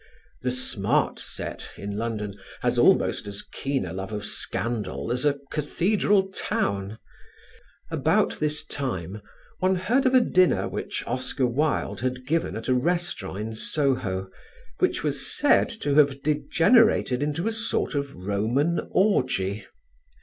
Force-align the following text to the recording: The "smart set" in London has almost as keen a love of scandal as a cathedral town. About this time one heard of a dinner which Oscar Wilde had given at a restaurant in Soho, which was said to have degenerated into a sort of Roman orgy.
The 0.41 0.49
"smart 0.49 1.19
set" 1.19 1.69
in 1.77 1.95
London 1.95 2.33
has 2.61 2.79
almost 2.79 3.27
as 3.27 3.43
keen 3.43 3.85
a 3.85 3.93
love 3.93 4.11
of 4.11 4.25
scandal 4.25 5.11
as 5.11 5.25
a 5.25 5.37
cathedral 5.51 6.23
town. 6.29 6.97
About 7.91 8.39
this 8.39 8.65
time 8.65 9.21
one 9.59 9.75
heard 9.75 10.07
of 10.07 10.15
a 10.15 10.19
dinner 10.21 10.67
which 10.67 11.03
Oscar 11.05 11.45
Wilde 11.45 11.99
had 12.01 12.25
given 12.25 12.55
at 12.57 12.67
a 12.67 12.73
restaurant 12.73 13.37
in 13.37 13.53
Soho, 13.53 14.31
which 14.79 15.03
was 15.03 15.23
said 15.37 15.69
to 15.81 15.93
have 15.93 16.23
degenerated 16.23 17.21
into 17.21 17.47
a 17.47 17.51
sort 17.53 17.93
of 17.93 18.15
Roman 18.25 18.87
orgy. 18.89 19.67